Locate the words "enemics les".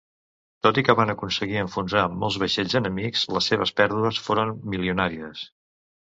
2.79-3.49